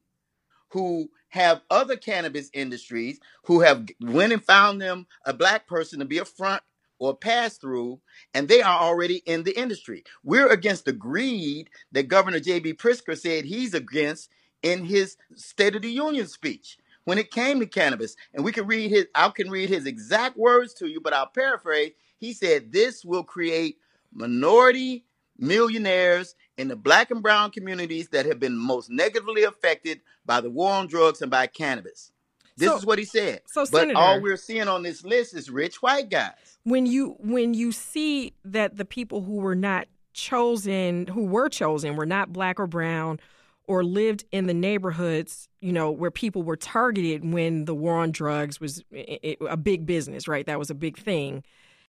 who 0.69 1.09
have 1.35 1.61
other 1.69 1.97
cannabis 1.97 2.49
industries 2.53 3.19
who 3.43 3.61
have 3.61 3.85
went 4.01 4.33
and 4.33 4.43
found 4.43 4.81
them 4.81 5.05
a 5.25 5.33
black 5.33 5.67
person 5.67 5.99
to 5.99 6.05
be 6.05 6.17
a 6.17 6.25
front 6.25 6.63
or 6.97 7.15
pass 7.15 7.57
through, 7.57 7.99
and 8.33 8.47
they 8.47 8.61
are 8.61 8.79
already 8.79 9.17
in 9.25 9.43
the 9.43 9.57
industry. 9.59 10.03
We're 10.23 10.47
against 10.47 10.85
the 10.85 10.93
greed 10.93 11.69
that 11.91 12.07
Governor 12.07 12.39
J.B. 12.39 12.75
Pritzker 12.75 13.17
said 13.17 13.43
he's 13.43 13.73
against 13.73 14.31
in 14.63 14.85
his 14.85 15.17
State 15.35 15.75
of 15.75 15.81
the 15.81 15.91
Union 15.91 16.25
speech 16.25 16.77
when 17.03 17.17
it 17.17 17.31
came 17.31 17.59
to 17.59 17.65
cannabis. 17.65 18.15
And 18.33 18.45
we 18.45 18.53
can 18.53 18.65
read 18.65 18.89
his, 18.89 19.07
I 19.13 19.27
can 19.29 19.49
read 19.49 19.69
his 19.69 19.85
exact 19.85 20.37
words 20.37 20.73
to 20.75 20.87
you, 20.87 21.01
but 21.01 21.13
I'll 21.13 21.27
paraphrase. 21.27 21.91
He 22.17 22.31
said, 22.31 22.71
This 22.71 23.03
will 23.03 23.25
create 23.25 23.77
minority 24.13 25.03
millionaires 25.37 26.35
in 26.57 26.67
the 26.67 26.75
black 26.75 27.11
and 27.11 27.21
brown 27.21 27.51
communities 27.51 28.09
that 28.09 28.25
have 28.25 28.39
been 28.39 28.55
most 28.57 28.89
negatively 28.89 29.43
affected 29.43 30.01
by 30.25 30.41
the 30.41 30.49
war 30.49 30.71
on 30.71 30.87
drugs 30.87 31.21
and 31.21 31.31
by 31.31 31.47
cannabis. 31.47 32.11
This 32.57 32.69
So- 32.69 32.77
is 32.77 32.85
what 32.85 32.99
he 32.99 33.05
said. 33.05 33.41
so, 33.45 33.61
but 33.71 33.79
Senator- 33.81 33.97
all 33.99 34.21
we're 34.21 34.37
seeing 34.37 34.67
on 34.67 34.83
this 34.83 35.03
list 35.03 35.35
is 35.35 35.49
rich 35.49 35.81
white 35.81 36.09
guys. 36.09 36.31
when 36.63 36.85
you 36.87 37.15
when 37.19 37.53
you 37.53 37.71
see 37.71 38.33
that 38.43 38.75
the 38.77 38.85
people 38.85 39.21
who 39.21 39.33
were 39.35 39.55
not 39.55 39.87
chosen 40.13 41.05
who 41.07 41.25
were 41.25 41.47
chosen 41.49 41.95
were 41.95 42.05
not 42.05 42.31
black 42.33 42.59
or 42.59 42.65
brown 42.65 43.19
or 43.67 43.83
lived 43.83 44.23
in 44.31 44.47
the 44.47 44.53
neighborhoods 44.53 45.47
you 45.61 45.71
know 45.73 45.91
where 45.91 46.09
people 46.09 46.41
were 46.41 46.55
targeted 46.55 47.23
when 47.33 47.65
the 47.65 47.75
war 47.75 47.97
on 47.97 48.11
drugs 48.11 48.59
was 48.59 48.81
a 48.93 49.57
big 49.57 49.85
business 49.85 50.27
right 50.27 50.47
that 50.47 50.57
was 50.57 50.69
a 50.71 50.73
big 50.75 50.97
thing 50.97 51.43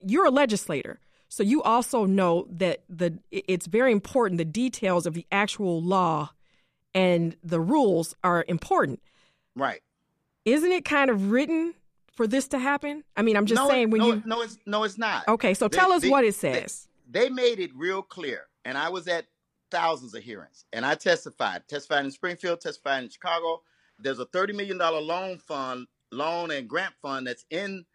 you're 0.06 0.26
a 0.26 0.30
legislator 0.32 1.00
so 1.30 1.44
you 1.44 1.62
also 1.64 2.06
know 2.06 2.46
that 2.50 2.84
the 2.90 3.18
it's 3.32 3.68
very 3.68 3.92
important 3.92 4.38
the 4.38 4.46
details 4.46 5.06
of 5.06 5.14
the 5.14 5.26
actual 5.32 5.82
law 5.82 6.32
and 6.94 7.36
the 7.44 7.60
rules 7.62 8.16
are 8.24 8.44
important 8.48 9.00
Right. 9.56 9.82
isn't 10.46 10.72
it 10.72 10.86
kind 10.86 11.10
of 11.10 11.32
written 11.32 11.74
for 12.14 12.28
this 12.28 12.48
to 12.50 12.60
happen 12.60 13.04
i 13.16 13.22
mean 13.22 13.38
i'm 13.38 13.46
just 13.46 13.62
no, 13.62 13.70
saying 13.70 13.90
when 13.92 14.02
no, 14.02 14.08
you 14.08 14.24
no, 14.26 14.42
it's 14.42 14.58
no, 14.66 14.84
it's 14.84 14.98
not. 14.98 15.28
Okay, 15.28 15.54
so 15.54 15.68
They- 15.68 15.78
tell 15.78 15.92
us 15.92 16.02
they- 16.02 16.10
what 16.10 16.24
it 16.24 16.36
they- 16.36 16.54
says. 16.62 16.88
They, 17.12 17.28
made 17.30 17.60
it 17.60 17.72
real 17.76 18.04
clear, 18.04 18.46
and 18.66 18.78
I 18.78 18.90
was 18.90 19.08
at 19.08 19.26
thousands 19.72 20.14
of 20.14 20.22
hearings, 20.22 20.66
and 20.72 20.86
I 20.86 20.94
testified, 20.94 21.68
testified 21.68 22.06
in 22.06 22.12
Springfield, 22.12 22.62
testified 22.62 23.04
in 23.04 23.10
Chicago. 23.10 23.64
There's 23.98 24.20
a 24.20 24.26
thirty 24.26 24.54
million 24.54 24.78
dollar 24.78 25.02
loan 25.02 25.40
fund, 25.40 25.88
loan 26.12 26.52
and 26.52 26.68
grant 26.70 26.94
fund 27.02 27.26
that's 27.26 27.46
in 27.50 27.86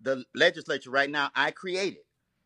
the 0.00 0.24
legislature 0.34 0.90
right 0.90 1.10
now. 1.10 1.30
I 1.34 1.50
created, 1.50 2.00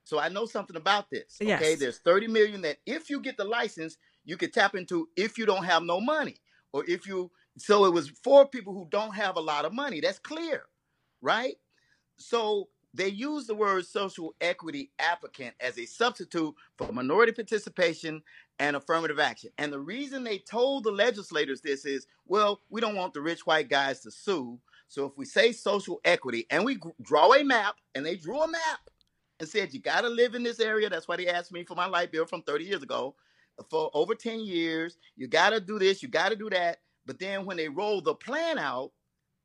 so 0.07 0.21
I 0.21 0.29
know 0.29 0.47
something 0.47 0.77
about 0.77 1.11
this. 1.11 1.37
Okay, 1.43 1.71
Yes. 1.71 1.79
there's 1.81 1.99
thirty 1.99 2.29
million 2.29 2.63
that 2.63 2.79
if 2.87 3.11
you 3.11 3.21
get 3.21 3.37
the 3.37 3.45
license, 3.45 3.99
you 4.25 4.37
could 4.37 4.53
tap 4.53 4.77
into 4.77 5.09
if 5.17 5.37
you 5.37 5.47
don't 5.47 5.65
have 5.65 5.83
no 5.83 6.01
money, 6.01 6.37
or 6.73 6.85
if 6.89 7.09
you. 7.09 7.33
So 7.59 7.87
it 7.87 7.93
was 7.93 8.09
for 8.23 8.47
people 8.47 8.73
who 8.73 8.87
don't 8.89 9.15
have 9.17 9.37
a 9.37 9.41
lot 9.41 9.65
of 9.65 9.73
money. 9.73 10.01
That's 10.01 10.21
clear, 10.21 10.67
right? 11.21 11.57
So 12.19 12.69
they 12.95 13.09
use 13.09 13.47
the 13.49 13.55
word 13.57 13.85
social 13.85 14.37
equity 14.41 14.93
applicant 15.01 15.55
as 15.61 15.77
a 15.77 15.87
substitute 15.87 16.55
for 16.79 16.93
minority 16.93 17.33
participation 17.33 18.23
and 18.61 18.77
affirmative 18.77 19.19
action. 19.19 19.51
And 19.59 19.73
the 19.73 19.81
reason 19.81 20.23
they 20.23 20.39
told 20.39 20.85
the 20.85 20.93
legislators 20.93 21.61
this 21.61 21.85
is, 21.85 22.07
well, 22.27 22.61
we 22.71 22.81
don't 22.81 22.95
want 22.95 23.13
the 23.13 23.21
rich 23.21 23.45
white 23.45 23.69
guys 23.69 24.01
to 24.03 24.11
sue. 24.13 24.59
So 24.89 25.05
if 25.07 25.19
we 25.19 25.25
say 25.25 25.53
social 25.53 26.01
equity 26.05 26.47
and 26.51 26.65
we 26.65 26.79
draw 27.03 27.35
a 27.35 27.43
map, 27.43 27.77
and 27.95 28.07
they 28.07 28.17
drew 28.17 28.41
a 28.41 28.49
map 28.49 28.81
and 29.39 29.49
said, 29.49 29.73
you 29.75 29.81
got 29.81 30.03
to 30.03 30.09
live 30.09 30.35
in 30.35 30.43
this 30.43 30.61
area. 30.61 30.89
That's 30.89 31.09
why 31.09 31.17
they 31.17 31.29
asked 31.29 31.53
me 31.53 31.65
for 31.65 31.75
my 31.75 31.87
light 31.87 32.13
bill 32.13 32.27
from 32.27 32.43
30 32.43 32.65
years 32.65 32.83
ago. 32.83 33.15
For 33.71 33.91
over 33.95 34.15
10 34.15 34.41
years, 34.41 34.99
you 35.17 35.29
got 35.29 35.51
to 35.51 35.61
do 35.61 35.79
this, 35.79 36.03
you 36.03 36.09
got 36.09 36.31
to 36.31 36.37
do 36.37 36.51
that. 36.51 36.79
But 37.07 37.19
then 37.19 37.47
when 37.47 37.57
they 37.57 37.69
roll 37.69 38.01
the 38.01 38.15
plan 38.15 38.59
out, 38.59 38.93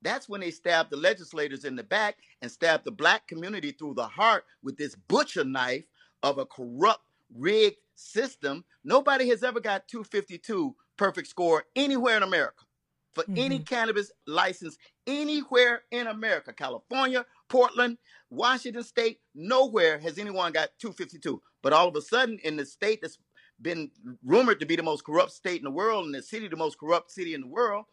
that's 0.02 0.28
when 0.28 0.40
they 0.40 0.50
stabbed 0.50 0.90
the 0.90 0.96
legislators 0.96 1.64
in 1.64 1.76
the 1.76 1.84
back 1.84 2.16
and 2.42 2.50
stabbed 2.50 2.84
the 2.84 2.90
black 2.90 3.26
community 3.28 3.70
through 3.70 3.94
the 3.94 4.06
heart 4.06 4.44
with 4.62 4.76
this 4.76 4.94
butcher 4.94 5.44
knife 5.44 5.84
of 6.22 6.38
a 6.38 6.46
corrupt, 6.46 7.04
rigged 7.34 7.76
system. 7.94 8.64
Nobody 8.84 9.28
has 9.28 9.42
ever 9.42 9.60
got 9.60 9.88
252 9.88 10.74
perfect 10.96 11.28
score 11.28 11.64
anywhere 11.76 12.16
in 12.16 12.22
America 12.22 12.64
for 13.12 13.24
any 13.36 13.56
mm-hmm. 13.56 13.64
cannabis 13.64 14.10
license 14.26 14.76
anywhere 15.06 15.82
in 15.90 16.06
America. 16.06 16.52
California, 16.52 17.24
Portland, 17.48 17.98
Washington 18.32 18.82
State, 18.82 19.20
nowhere 19.34 19.98
has 19.98 20.18
anyone 20.18 20.52
got 20.52 20.70
252. 20.78 21.40
But 21.62 21.72
all 21.72 21.88
of 21.88 21.96
a 21.96 22.00
sudden, 22.00 22.38
in 22.42 22.56
the 22.56 22.64
state 22.64 23.00
that's 23.02 23.18
been 23.60 23.90
rumored 24.24 24.58
to 24.60 24.66
be 24.66 24.74
the 24.74 24.82
most 24.82 25.04
corrupt 25.04 25.32
state 25.32 25.58
in 25.58 25.64
the 25.64 25.70
world, 25.70 26.06
and 26.06 26.14
the 26.14 26.22
city 26.22 26.48
the 26.48 26.56
most 26.56 26.78
corrupt 26.78 27.10
city 27.10 27.34
in 27.34 27.42
the 27.42 27.46
world, 27.46 27.84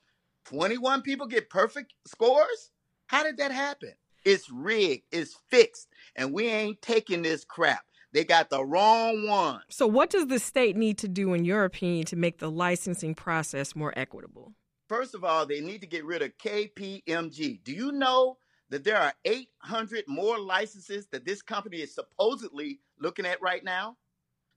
21 0.45 1.01
people 1.01 1.27
get 1.27 1.49
perfect 1.49 1.93
scores? 2.07 2.71
How 3.07 3.23
did 3.23 3.37
that 3.37 3.51
happen? 3.51 3.93
It's 4.25 4.49
rigged, 4.49 5.03
it's 5.11 5.37
fixed, 5.49 5.87
and 6.15 6.33
we 6.33 6.47
ain't 6.47 6.81
taking 6.81 7.21
this 7.21 7.43
crap. 7.43 7.83
They 8.11 8.23
got 8.23 8.49
the 8.49 8.65
wrong 8.65 9.27
one. 9.27 9.61
So, 9.69 9.85
what 9.85 10.09
does 10.09 10.27
the 10.27 10.39
state 10.39 10.75
need 10.75 10.97
to 10.99 11.07
do, 11.07 11.33
in 11.33 11.45
your 11.45 11.63
opinion, 11.63 12.05
to 12.07 12.15
make 12.15 12.39
the 12.39 12.49
licensing 12.49 13.13
process 13.13 13.75
more 13.75 13.93
equitable? 13.95 14.53
First 14.87 15.13
of 15.13 15.23
all, 15.23 15.45
they 15.45 15.61
need 15.61 15.81
to 15.81 15.87
get 15.87 16.03
rid 16.05 16.23
of 16.23 16.35
KPMG. 16.39 17.63
Do 17.63 17.71
you 17.71 17.91
know 17.91 18.38
that 18.69 18.83
there 18.83 18.97
are 18.97 19.13
800 19.25 20.05
more 20.07 20.39
licenses 20.39 21.07
that 21.11 21.25
this 21.25 21.41
company 21.41 21.77
is 21.77 21.93
supposedly 21.95 22.79
looking 22.99 23.25
at 23.25 23.41
right 23.41 23.63
now? 23.63 23.97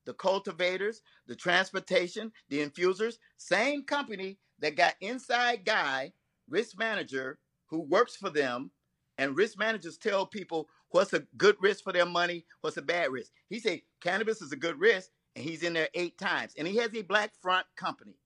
The 0.05 0.15
cultivators, 0.15 1.03
the 1.27 1.37
transportation, 1.37 2.33
the 2.49 2.61
infusers, 2.61 3.19
same 3.39 3.85
company 3.85 4.39
that 4.61 4.77
got 4.77 4.95
inside 5.01 5.65
guy, 5.65 6.13
risk 6.49 6.79
manager, 6.79 7.39
who 7.67 7.81
works 7.81 8.17
for 8.17 8.31
them, 8.31 8.71
and 9.19 9.37
risk 9.37 9.59
managers 9.59 9.99
tell 9.99 10.27
people 10.27 10.69
what's 10.91 11.13
a 11.13 11.27
good 11.37 11.57
risk 11.61 11.85
for 11.85 11.93
their 11.93 12.07
money, 12.07 12.45
what's 12.61 12.77
a 12.77 12.83
bad 12.83 13.11
risk. 13.13 13.33
He 13.49 13.61
said 13.61 13.83
cannabis 14.01 14.43
is 14.43 14.53
a 14.53 14.57
good 14.57 14.79
risk, 14.81 15.11
and 15.37 15.45
he's 15.45 15.63
in 15.63 15.73
there 15.73 15.89
eight 15.95 16.19
times, 16.19 16.55
and 16.59 16.67
he 16.69 16.77
has 16.77 16.95
a 16.95 17.03
black 17.03 17.33
front 17.41 17.67
company. 17.77 18.17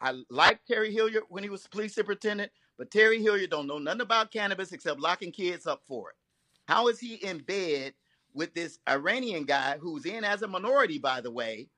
I 0.00 0.14
like 0.30 0.64
Terry 0.66 0.92
Hillard 0.92 1.24
when 1.28 1.44
he 1.44 1.50
was 1.50 1.66
police 1.68 1.94
superintendent, 1.94 2.50
but 2.82 2.90
Terry 2.90 3.22
Hillard 3.22 3.48
don't 3.48 3.68
know 3.68 3.78
nothing 3.78 4.00
about 4.00 4.32
cannabis 4.32 4.72
except 4.72 4.98
locking 4.98 5.30
kids 5.30 5.68
up 5.68 5.82
for 5.86 6.10
it. 6.10 6.16
How 6.66 6.88
is 6.88 6.98
he 6.98 7.14
in 7.14 7.38
bed 7.38 7.94
with 8.34 8.54
this 8.54 8.80
Iranian 8.88 9.44
guy 9.44 9.76
who's 9.78 10.04
in 10.04 10.24
as 10.24 10.42
a 10.42 10.48
minority, 10.48 10.98
by 10.98 11.20
the 11.20 11.30
way? 11.30 11.68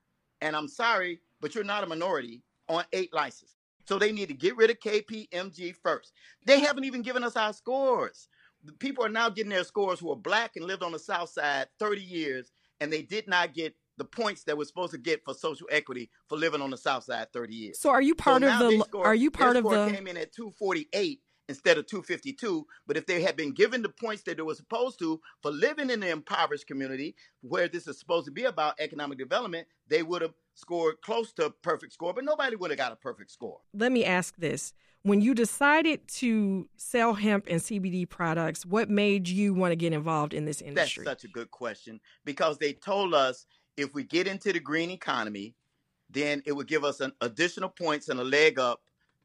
And 0.41 0.57
I'm 0.57 0.67
sorry, 0.67 1.21
but 1.43 1.55
you're 1.55 1.63
not 1.63 1.85
a 1.85 1.87
minority 1.87 2.41
on 2.71 2.85
eight 2.95 3.13
licenses. 3.13 3.55
So 3.87 3.99
they 3.99 4.13
need 4.13 4.29
to 4.29 4.35
get 4.35 4.57
rid 4.57 4.71
of 4.71 4.81
KPMG 4.81 5.75
first. 5.83 6.15
They 6.47 6.61
haven't 6.61 6.85
even 6.85 7.03
given 7.03 7.23
us 7.23 7.37
our 7.37 7.53
scores. 7.53 8.29
The 8.65 8.73
people 8.73 9.05
are 9.05 9.11
now 9.11 9.29
getting 9.29 9.51
their 9.51 9.65
scores 9.65 10.01
who 10.01 10.11
are 10.11 10.17
black 10.17 10.53
and 10.57 10.65
lived 10.65 10.83
on 10.83 10.93
the 10.93 10.99
South 10.99 11.29
Side 11.29 11.67
30 11.81 12.01
years, 12.01 12.51
and 12.81 12.91
they 12.91 13.03
did 13.03 13.29
not 13.29 13.53
get 13.53 13.77
the 13.97 14.05
points 14.05 14.45
that 14.45 14.57
we're 14.59 14.65
supposed 14.65 14.93
to 14.93 14.99
get 14.99 15.25
for 15.25 15.35
social 15.35 15.67
equity 15.71 16.11
for 16.29 16.37
living 16.37 16.61
on 16.61 16.71
the 16.71 16.77
South 16.77 17.05
Side 17.05 17.33
30 17.33 17.55
years. 17.55 17.81
So, 17.81 17.91
are 17.91 18.03
you 18.03 18.15
part 18.15 18.43
So 18.43 18.49
of 18.53 18.59
the? 18.59 18.81
score- 18.81 19.07
are 19.07 19.15
you 19.15 19.31
part 19.31 19.57
of 19.57 19.63
score 19.65 19.87
the? 19.87 19.93
came 19.93 20.07
in 20.07 20.17
at 20.17 20.33
248 20.33 21.21
instead 21.51 21.77
of 21.77 21.87
252 21.87 22.67
but 22.87 22.97
if 22.97 23.05
they 23.05 23.21
had 23.21 23.37
been 23.37 23.53
given 23.53 23.83
the 23.83 23.89
points 23.91 24.23
that 24.23 24.39
they 24.39 24.43
were 24.43 24.55
supposed 24.55 24.99
to 24.99 25.21
for 25.43 25.51
living 25.51 25.91
in 25.91 26.01
the 26.01 26.09
impoverished 26.09 26.67
community 26.67 27.15
where 27.43 27.69
this 27.69 27.87
is 27.87 27.99
supposed 27.99 28.25
to 28.25 28.33
be 28.33 28.45
about 28.45 28.75
economic 28.81 29.19
development 29.19 29.69
they 29.87 30.03
would 30.03 30.23
have 30.23 30.33
scored 30.55 30.95
close 31.03 31.35
to 31.35 31.45
a 31.45 31.51
perfect 31.51 31.93
score 31.93 32.15
but 32.15 32.25
nobody 32.25 32.57
would 32.57 32.71
have 32.71 32.79
got 32.79 32.93
a 32.93 32.97
perfect 32.97 33.31
score 33.31 33.61
Let 33.75 33.93
me 33.93 34.07
ask 34.07 34.35
this: 34.39 34.73
When 35.03 35.21
you 35.21 35.35
decided 35.35 36.09
to 36.21 36.67
sell 36.79 37.13
hemp 37.13 37.45
and 37.47 37.61
CBD 37.61 38.09
products, 38.09 38.65
what 38.65 38.89
made 38.89 39.29
you 39.29 39.53
want 39.53 39.73
to 39.73 39.77
get 39.77 39.93
involved 39.93 40.33
in 40.33 40.47
this 40.47 40.63
industry? 40.63 41.05
that's 41.05 41.21
such 41.23 41.29
a 41.29 41.33
good 41.33 41.51
question 41.51 42.01
because 42.25 42.57
they 42.57 42.73
told 42.73 43.13
us 43.13 43.45
if 43.77 43.95
we 43.95 44.05
get 44.05 44.27
into 44.27 44.53
the 44.53 44.61
green 44.61 44.91
economy 44.91 45.55
then 46.11 46.43
it 46.47 46.53
would 46.53 46.69
give 46.69 46.85
us 46.85 47.01
an 47.01 47.13
additional 47.21 47.69
points 47.69 48.09
and 48.09 48.21
a 48.21 48.25
leg 48.25 48.59
up 48.59 48.81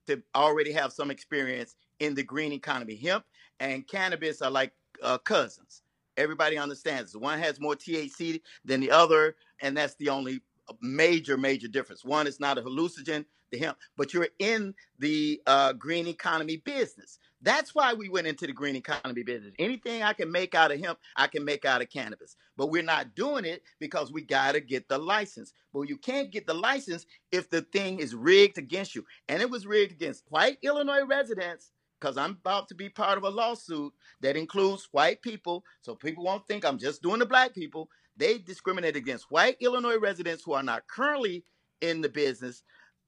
to 0.08 0.22
already 0.36 0.72
have 0.72 0.92
some 0.92 1.12
experience 1.12 1.76
in 2.00 2.16
the 2.16 2.24
green 2.24 2.52
economy. 2.52 2.96
Hemp 2.96 3.26
and 3.60 3.88
cannabis 3.88 4.42
are 4.42 4.52
like 4.52 4.74
uh, 5.04 5.18
cousins. 5.20 5.84
Everybody 6.18 6.58
understands. 6.58 7.16
One 7.16 7.40
has 7.40 7.60
more 7.60 7.76
THC 7.76 8.42
than 8.66 8.82
the 8.82 8.92
other, 8.92 9.36
and 9.62 9.78
that's 9.78 9.96
the 9.96 10.10
only 10.10 10.42
major, 10.82 11.38
major 11.38 11.68
difference. 11.68 12.04
One 12.04 12.28
is 12.28 12.40
not 12.40 12.58
a 12.58 12.62
hallucinogen, 12.62 13.26
the 13.52 13.60
hemp, 13.60 13.78
but 13.98 14.14
you're 14.14 14.28
in 14.40 14.74
the 15.00 15.42
uh, 15.48 15.74
green 15.74 16.08
economy 16.08 16.58
business. 16.58 17.20
That's 17.42 17.74
why 17.74 17.94
we 17.94 18.10
went 18.10 18.28
into 18.28 18.48
the 18.48 18.54
green 18.54 18.76
economy 18.76 19.24
business. 19.24 19.54
Anything 19.60 20.04
I 20.04 20.14
can 20.14 20.32
make 20.32 20.56
out 20.56 20.72
of 20.72 20.80
hemp, 20.80 21.00
I 21.16 21.28
can 21.28 21.46
make 21.46 21.64
out 21.64 21.82
of 21.82 21.90
cannabis. 21.90 22.36
But 22.58 22.68
we're 22.68 22.84
not 22.84 23.16
doing 23.16 23.46
it 23.46 23.64
because 23.80 24.12
we 24.12 24.22
got 24.22 24.54
to 24.54 24.62
get 24.62 24.90
the 24.90 24.98
license. 24.98 25.54
But 25.74 25.88
you 25.88 25.98
can't 25.98 26.32
get 26.32 26.48
the 26.48 26.54
license 26.54 27.06
if 27.32 27.50
the 27.50 27.62
thing 27.62 28.00
is 28.00 28.14
rigged 28.14 28.58
against 28.58 28.94
you. 28.94 29.06
And 29.30 29.42
it 29.42 29.50
was 29.50 29.66
rigged 29.66 29.94
against 29.94 30.26
white 30.30 30.58
Illinois 30.64 31.06
residents 31.06 31.72
because 32.00 32.18
I'm 32.18 32.32
about 32.32 32.68
to 32.70 32.76
be 32.76 32.90
part 32.90 33.18
of 33.18 33.24
a 33.24 33.30
lawsuit 33.30 33.94
that 34.22 34.36
includes 34.36 34.90
white 34.92 35.22
people. 35.22 35.64
So 35.82 35.96
people 35.96 36.26
won't 36.26 36.48
think 36.48 36.66
I'm 36.66 36.78
just 36.78 37.02
doing 37.02 37.20
the 37.20 37.26
black 37.26 37.54
people. 37.54 37.90
They 38.18 38.38
discriminate 38.38 38.98
against 38.98 39.32
white 39.32 39.56
Illinois 39.62 39.98
residents 39.98 40.44
who 40.44 40.54
are 40.54 40.64
not 40.64 40.88
currently 40.88 41.46
in 41.82 42.02
the 42.02 42.10
business, 42.10 42.64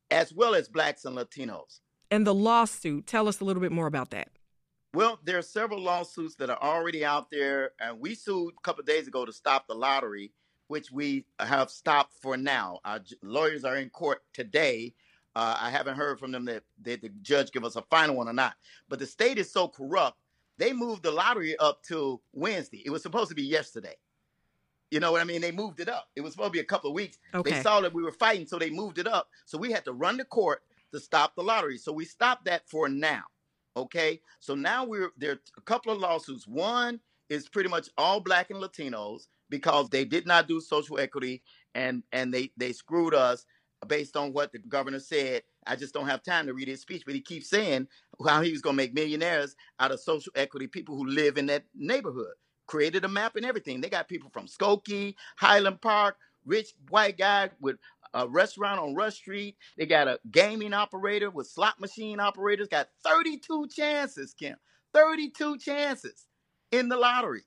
as 0.09 0.33
well 0.33 0.55
as 0.55 0.69
blacks 0.69 1.03
and 1.03 1.17
Latinos. 1.17 1.79
And 2.11 2.27
the 2.27 2.35
lawsuit. 2.35 3.07
Tell 3.07 3.27
us 3.27 3.39
a 3.39 3.45
little 3.45 3.61
bit 3.61 3.71
more 3.71 3.87
about 3.87 4.11
that. 4.11 4.27
Well, 4.93 5.19
there 5.23 5.37
are 5.37 5.41
several 5.41 5.79
lawsuits 5.79 6.35
that 6.35 6.49
are 6.49 6.61
already 6.61 7.05
out 7.05 7.31
there, 7.31 7.71
and 7.79 7.99
we 7.99 8.13
sued 8.13 8.53
a 8.57 8.61
couple 8.61 8.81
of 8.81 8.87
days 8.87 9.07
ago 9.07 9.25
to 9.25 9.31
stop 9.31 9.65
the 9.65 9.73
lottery, 9.73 10.33
which 10.67 10.91
we 10.91 11.25
have 11.39 11.71
stopped 11.71 12.13
for 12.21 12.35
now. 12.35 12.79
Our 12.83 12.99
lawyers 13.23 13.63
are 13.63 13.77
in 13.77 13.89
court 13.89 14.21
today. 14.33 14.93
Uh, 15.33 15.55
I 15.57 15.69
haven't 15.69 15.95
heard 15.95 16.19
from 16.19 16.33
them 16.33 16.43
that, 16.45 16.63
that 16.81 17.01
the 17.01 17.09
judge 17.21 17.53
give 17.53 17.63
us 17.63 17.77
a 17.77 17.81
final 17.83 18.17
one 18.17 18.27
or 18.27 18.33
not. 18.33 18.55
But 18.89 18.99
the 18.99 19.05
state 19.05 19.37
is 19.37 19.49
so 19.49 19.69
corrupt, 19.69 20.17
they 20.57 20.73
moved 20.73 21.03
the 21.03 21.11
lottery 21.11 21.57
up 21.57 21.81
to 21.83 22.19
Wednesday. 22.33 22.83
It 22.85 22.89
was 22.89 23.01
supposed 23.01 23.29
to 23.29 23.35
be 23.35 23.43
yesterday. 23.43 23.95
You 24.91 24.99
know 24.99 25.13
what 25.13 25.21
I 25.21 25.23
mean? 25.23 25.39
They 25.39 25.53
moved 25.53 25.79
it 25.79 25.87
up. 25.87 26.09
It 26.17 26.21
was 26.21 26.33
supposed 26.33 26.49
to 26.49 26.51
be 26.51 26.59
a 26.59 26.65
couple 26.65 26.89
of 26.89 26.93
weeks. 26.93 27.17
Okay. 27.33 27.51
They 27.51 27.61
saw 27.61 27.79
that 27.79 27.93
we 27.93 28.03
were 28.03 28.11
fighting, 28.11 28.45
so 28.45 28.59
they 28.59 28.69
moved 28.69 28.99
it 28.99 29.07
up. 29.07 29.29
So 29.45 29.57
we 29.57 29.71
had 29.71 29.85
to 29.85 29.93
run 29.93 30.17
to 30.17 30.25
court 30.25 30.63
to 30.91 30.99
stop 30.99 31.35
the 31.35 31.43
lottery. 31.43 31.77
So 31.77 31.91
we 31.91 32.05
stopped 32.05 32.45
that 32.45 32.69
for 32.69 32.89
now. 32.89 33.23
Okay, 33.77 34.19
so 34.39 34.53
now 34.53 34.85
we're 34.85 35.11
there 35.17 35.31
are 35.31 35.39
a 35.57 35.61
couple 35.61 35.93
of 35.93 35.99
lawsuits. 35.99 36.47
One 36.47 36.99
is 37.29 37.47
pretty 37.47 37.69
much 37.69 37.87
all 37.97 38.19
black 38.19 38.49
and 38.49 38.61
Latinos 38.61 39.27
because 39.49 39.89
they 39.89 40.03
did 40.03 40.27
not 40.27 40.47
do 40.47 40.59
social 40.59 40.99
equity 40.99 41.41
and 41.73 42.03
and 42.11 42.33
they 42.33 42.51
they 42.57 42.73
screwed 42.73 43.13
us 43.13 43.45
based 43.87 44.17
on 44.17 44.33
what 44.33 44.51
the 44.51 44.59
governor 44.59 44.99
said. 44.99 45.43
I 45.65 45.75
just 45.75 45.93
don't 45.93 46.07
have 46.07 46.23
time 46.23 46.47
to 46.47 46.53
read 46.53 46.67
his 46.67 46.81
speech, 46.81 47.03
but 47.05 47.15
he 47.15 47.21
keeps 47.21 47.49
saying 47.49 47.87
how 48.27 48.41
he 48.41 48.51
was 48.51 48.61
going 48.61 48.75
to 48.75 48.77
make 48.77 48.93
millionaires 48.93 49.55
out 49.79 49.91
of 49.91 49.99
social 49.99 50.31
equity 50.35 50.67
people 50.67 50.95
who 50.95 51.05
live 51.05 51.37
in 51.37 51.45
that 51.47 51.63
neighborhood. 51.75 52.33
Created 52.67 53.05
a 53.05 53.07
map 53.07 53.35
and 53.35 53.45
everything. 53.45 53.81
They 53.81 53.89
got 53.89 54.07
people 54.07 54.29
from 54.31 54.47
Skokie, 54.47 55.15
Highland 55.37 55.81
Park, 55.81 56.17
rich 56.45 56.73
white 56.89 57.17
guy 57.17 57.49
with 57.59 57.77
a 58.13 58.27
restaurant 58.27 58.79
on 58.79 58.95
Rush 58.95 59.15
Street. 59.15 59.55
They 59.77 59.85
got 59.85 60.07
a 60.07 60.19
gaming 60.31 60.73
operator 60.73 61.29
with 61.29 61.47
slot 61.47 61.79
machine 61.79 62.19
operators. 62.19 62.67
Got 62.67 62.89
32 63.03 63.67
chances, 63.67 64.33
Kim. 64.33 64.55
32 64.93 65.57
chances 65.57 66.27
in 66.71 66.89
the 66.89 66.97
lottery. 66.97 67.43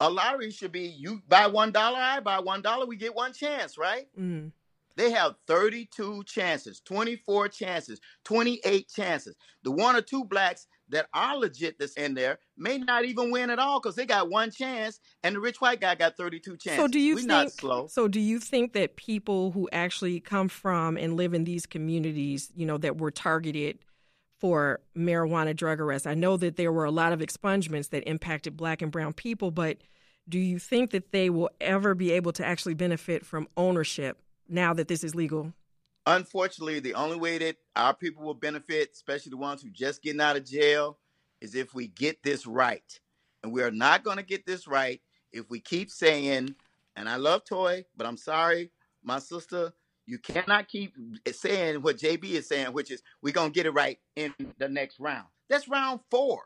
A 0.00 0.10
lottery 0.10 0.50
should 0.50 0.72
be 0.72 0.88
you 0.88 1.22
buy 1.26 1.46
one 1.46 1.72
dollar, 1.72 1.98
I 1.98 2.20
buy 2.20 2.40
one 2.40 2.60
dollar, 2.60 2.84
we 2.84 2.96
get 2.96 3.14
one 3.14 3.32
chance, 3.32 3.78
right? 3.78 4.08
Mm. 4.18 4.52
They 4.96 5.10
have 5.10 5.36
32 5.46 6.24
chances, 6.24 6.80
24 6.80 7.48
chances, 7.48 8.00
28 8.24 8.88
chances. 8.88 9.36
The 9.62 9.70
one 9.70 9.94
or 9.94 10.00
two 10.00 10.24
blacks 10.24 10.66
that 10.88 11.06
are 11.12 11.36
legit 11.36 11.78
that's 11.78 11.94
in 11.94 12.14
there 12.14 12.38
may 12.56 12.78
not 12.78 13.04
even 13.04 13.30
win 13.30 13.50
at 13.50 13.58
all 13.58 13.80
because 13.80 13.96
they 13.96 14.06
got 14.06 14.30
one 14.30 14.50
chance, 14.50 15.00
and 15.22 15.36
the 15.36 15.40
rich 15.40 15.60
white 15.60 15.80
guy 15.80 15.94
got 15.94 16.16
32 16.16 16.56
chances. 16.56 16.82
So 16.82 16.88
do 16.88 17.00
you 17.00 17.14
We're 17.14 17.18
think? 17.20 17.28
not 17.28 17.52
slow. 17.52 17.86
So 17.88 18.08
do 18.08 18.20
you 18.20 18.38
think 18.38 18.72
that 18.74 18.96
people 18.96 19.50
who 19.52 19.68
actually 19.72 20.20
come 20.20 20.48
from 20.48 20.96
and 20.96 21.16
live 21.16 21.34
in 21.34 21.44
these 21.44 21.66
communities, 21.66 22.50
you 22.54 22.66
know, 22.66 22.78
that 22.78 22.98
were 22.98 23.10
targeted 23.10 23.78
for 24.38 24.80
marijuana 24.96 25.54
drug 25.56 25.80
arrests? 25.80 26.06
I 26.06 26.14
know 26.14 26.36
that 26.36 26.56
there 26.56 26.72
were 26.72 26.84
a 26.84 26.90
lot 26.90 27.12
of 27.12 27.20
expungements 27.20 27.90
that 27.90 28.08
impacted 28.08 28.56
Black 28.56 28.82
and 28.82 28.92
Brown 28.92 29.12
people, 29.12 29.50
but 29.50 29.78
do 30.28 30.38
you 30.38 30.58
think 30.58 30.90
that 30.90 31.12
they 31.12 31.30
will 31.30 31.50
ever 31.60 31.94
be 31.94 32.12
able 32.12 32.32
to 32.32 32.44
actually 32.44 32.74
benefit 32.74 33.24
from 33.24 33.48
ownership 33.56 34.18
now 34.48 34.74
that 34.74 34.88
this 34.88 35.04
is 35.04 35.14
legal? 35.14 35.52
Unfortunately, 36.06 36.78
the 36.78 36.94
only 36.94 37.16
way 37.16 37.38
that 37.38 37.56
our 37.74 37.92
people 37.94 38.24
will 38.24 38.34
benefit, 38.34 38.90
especially 38.92 39.30
the 39.30 39.36
ones 39.36 39.60
who 39.60 39.70
just 39.70 40.02
getting 40.02 40.20
out 40.20 40.36
of 40.36 40.44
jail, 40.44 40.98
is 41.40 41.54
if 41.54 41.74
we 41.74 41.88
get 41.88 42.22
this 42.22 42.46
right. 42.46 43.00
And 43.42 43.52
we 43.52 43.62
are 43.62 43.72
not 43.72 44.04
going 44.04 44.16
to 44.16 44.22
get 44.22 44.46
this 44.46 44.68
right 44.68 45.00
if 45.32 45.50
we 45.50 45.60
keep 45.60 45.90
saying, 45.90 46.54
and 46.94 47.08
I 47.08 47.16
love 47.16 47.44
Toi, 47.44 47.84
but 47.96 48.06
I'm 48.06 48.16
sorry, 48.16 48.70
my 49.02 49.18
sister, 49.18 49.72
you 50.06 50.18
cannot 50.18 50.68
keep 50.68 50.94
saying 51.30 51.82
what 51.82 51.98
JB 51.98 52.24
is 52.24 52.48
saying, 52.48 52.68
which 52.72 52.90
is 52.92 53.02
we're 53.20 53.32
going 53.32 53.50
to 53.50 53.54
get 53.54 53.66
it 53.66 53.72
right 53.72 53.98
in 54.14 54.32
the 54.58 54.68
next 54.68 55.00
round. 55.00 55.26
That's 55.48 55.68
round 55.68 56.00
four. 56.10 56.42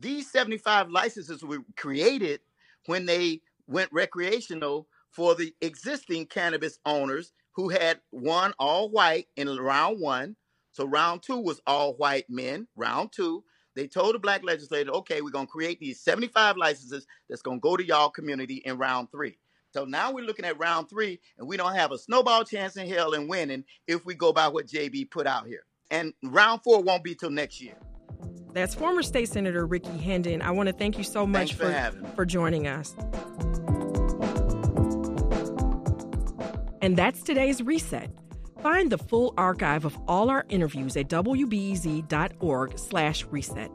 These 0.00 0.30
75 0.30 0.90
licenses 0.90 1.42
were 1.42 1.58
created 1.76 2.40
when 2.86 3.04
they 3.04 3.42
went 3.66 3.90
recreational 3.92 4.88
for 5.10 5.34
the 5.34 5.54
existing 5.60 6.26
cannabis 6.26 6.78
owners 6.86 7.32
who 7.58 7.68
had 7.70 7.98
one 8.10 8.54
all 8.60 8.88
white 8.88 9.26
in 9.34 9.48
round 9.48 9.98
one. 10.00 10.36
So 10.70 10.86
round 10.86 11.24
two 11.24 11.40
was 11.40 11.60
all 11.66 11.94
white 11.94 12.30
men. 12.30 12.68
Round 12.76 13.10
two, 13.10 13.42
they 13.74 13.88
told 13.88 14.14
the 14.14 14.20
black 14.20 14.44
legislator, 14.44 14.92
okay, 14.92 15.22
we're 15.22 15.32
going 15.32 15.48
to 15.48 15.50
create 15.50 15.80
these 15.80 16.00
75 16.00 16.56
licenses 16.56 17.04
that's 17.28 17.42
going 17.42 17.58
to 17.58 17.60
go 17.60 17.76
to 17.76 17.84
y'all 17.84 18.10
community 18.10 18.62
in 18.64 18.78
round 18.78 19.10
three. 19.10 19.40
So 19.74 19.84
now 19.84 20.12
we're 20.12 20.24
looking 20.24 20.44
at 20.44 20.56
round 20.56 20.88
three, 20.88 21.18
and 21.36 21.48
we 21.48 21.56
don't 21.56 21.74
have 21.74 21.90
a 21.90 21.98
snowball 21.98 22.44
chance 22.44 22.76
in 22.76 22.88
hell 22.88 23.14
in 23.14 23.26
winning 23.26 23.64
if 23.88 24.06
we 24.06 24.14
go 24.14 24.32
by 24.32 24.46
what 24.46 24.68
JB 24.68 25.10
put 25.10 25.26
out 25.26 25.48
here. 25.48 25.64
And 25.90 26.14
round 26.22 26.62
four 26.62 26.80
won't 26.80 27.02
be 27.02 27.16
till 27.16 27.30
next 27.30 27.60
year. 27.60 27.74
That's 28.52 28.76
former 28.76 29.02
State 29.02 29.30
Senator 29.30 29.66
Rickey 29.66 29.98
Hendon. 29.98 30.42
I 30.42 30.52
want 30.52 30.68
to 30.68 30.72
thank 30.72 30.96
you 30.96 31.02
so 31.02 31.26
much 31.26 31.54
Thanks 31.54 31.60
for 31.60 31.72
having 31.72 32.06
for 32.12 32.24
joining 32.24 32.68
us. 32.68 32.94
And 36.80 36.96
that's 36.96 37.22
today's 37.22 37.62
reset. 37.62 38.10
Find 38.62 38.90
the 38.90 38.98
full 38.98 39.34
archive 39.36 39.84
of 39.84 39.96
all 40.08 40.30
our 40.30 40.44
interviews 40.48 40.96
at 40.96 41.08
wbez.org 41.08 42.78
slash 42.78 43.24
reset. 43.26 43.70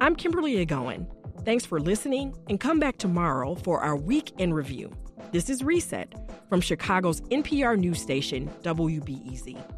I'm 0.00 0.14
Kimberly 0.14 0.64
Egoin. 0.64 1.06
Thanks 1.44 1.64
for 1.64 1.80
listening 1.80 2.34
and 2.48 2.60
come 2.60 2.78
back 2.78 2.98
tomorrow 2.98 3.54
for 3.54 3.80
our 3.80 3.96
week 3.96 4.32
in 4.38 4.52
review. 4.52 4.92
This 5.32 5.48
is 5.50 5.62
Reset 5.62 6.14
from 6.48 6.60
Chicago's 6.60 7.20
NPR 7.22 7.78
news 7.78 8.00
station, 8.00 8.50
WBEZ. 8.62 9.77